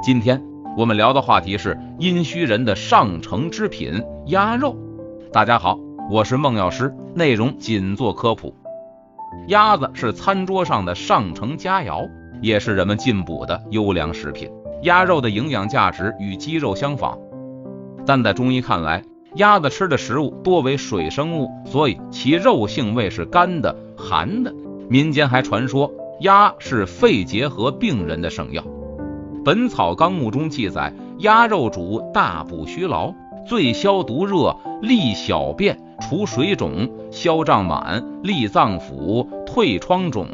[0.00, 0.40] 今天
[0.76, 4.76] 我们聊的话题是阴虚人的上乘之品鸭肉。
[5.32, 5.76] 大家好，
[6.08, 8.54] 我是孟药师，内容仅做科普。
[9.48, 12.08] 鸭子是餐桌上的上乘佳肴，
[12.40, 14.48] 也是人们进补的优良食品。
[14.82, 17.18] 鸭肉的营养价值与鸡肉相仿，
[18.06, 19.02] 但在中医看来，
[19.34, 24.54] 鸭子吃的食物多为水生物，所以其肉性味是干的、寒的。
[24.88, 28.62] 民间还传说鸭是肺结核病人的圣药。
[29.48, 33.14] 《本草纲目》中记载，鸭肉主大补虚劳，
[33.46, 40.28] 最消毒热，利小便，除水肿，消胀满，利脏腑，退疮肿，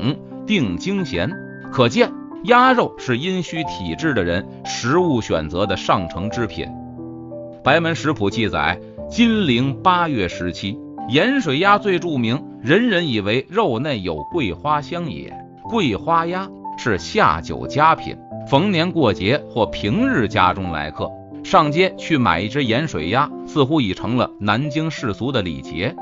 [0.48, 1.30] 定惊痫。
[1.70, 2.10] 可见，
[2.46, 6.66] 鸭肉是阴虚体质的人食物选择的上乘之品。
[7.62, 10.76] 《白门食谱》记载，金陵八月时期，
[11.08, 15.32] 盐水鸭最著名，人人以为肉内有桂花香也。
[15.70, 18.16] 桂花鸭是下酒佳品。
[18.46, 21.10] 逢年过节或平日家中来客，
[21.42, 25.94] 上街去买一只盐水鸭，似乎已成了南京世俗的礼节。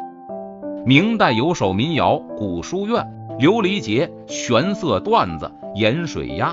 [0.84, 3.06] 明代有首民谣《古书院》，
[3.40, 6.52] 琉璃节玄色段子盐水鸭。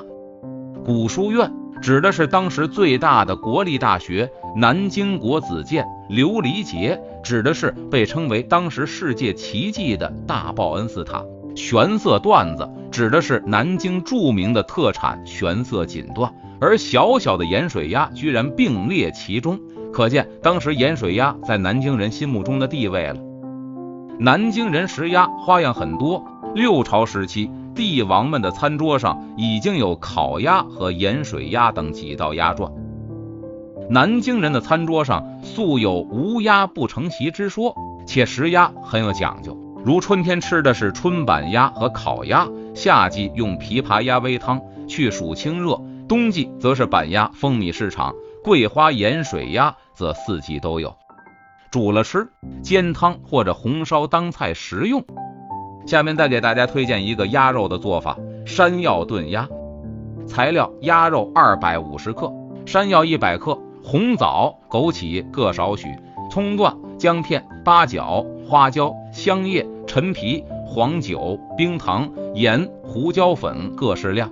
[0.85, 11.25] 古书院指的是当时最大的国立大学南京国子监，琉璃节指的是被称为当时世界奇迹的大报恩寺塔。
[11.55, 19.59] 玄色段子指的是南京著名的特产玄色锦缎，而小小的盐水鸭居然并列其中，
[19.91, 23.19] 可见当时盐水鸭在南京人心目中的地位了。
[24.19, 32.71] 南京人食鸭花样很多，六朝时期帝王们的餐桌上已经有烤鸭和盐水鸭等几道鸭馔。
[33.89, 37.75] 南京人的餐桌上素有无鸭不成席之说，
[38.05, 39.58] 且食鸭很有讲究。
[39.83, 48.13] 如春天吃的是春板鸭和烤鸭，夏季用琵琶鸭煨汤去暑清热，冬季则是板鸭、风米市场、
[48.43, 50.93] 桂花盐水鸭则四季都有。
[51.71, 52.27] 煮了吃，
[52.61, 55.03] 煎汤或者红烧当菜食用。
[55.85, 59.47] 下面再给大家推荐一个鸭肉的做法：山药炖鸭。
[60.27, 62.31] 材料：鸭肉二百五十克，
[62.65, 65.87] 山药一百克，红枣、枸杞各少许，
[66.29, 68.93] 葱段、姜片、八角、花椒。
[69.11, 74.31] 香叶、陈皮、黄酒、冰糖、盐、胡椒粉各适量。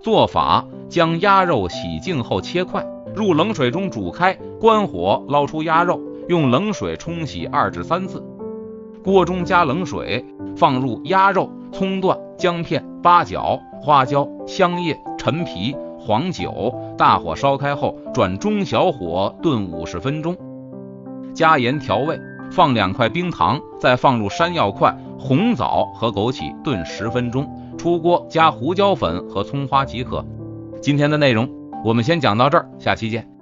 [0.00, 8.22] 做法：将鸭肉洗净后切块，入冷水中煮开，关火，捞出鸭肉，用冷水冲洗二至三次。
[9.02, 10.24] 锅中加冷水，
[10.56, 20.36] 放入鸭肉、葱段、姜片、八角、花椒、香叶、陈皮、黄酒，大火烧开后，转中小火炖五十分钟，
[21.38, 22.20] 加盐调味。
[22.50, 30.26] 放两块冰糖，再放入山药块、红枣和枸杞炖十分钟，出锅加胡椒粉和葱花即可。
[30.82, 31.48] 今天的内容
[31.84, 33.37] 我们先讲到这儿，下期见。